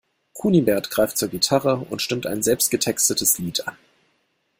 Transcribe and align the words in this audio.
Kunibert 0.33 0.89
greift 0.89 1.15
zur 1.15 1.27
Gitarre 1.29 1.75
und 1.91 2.01
stimmt 2.01 2.25
ein 2.25 2.41
selbst 2.41 2.71
getextetes 2.71 3.37
Lied 3.37 3.67
an. 3.67 3.77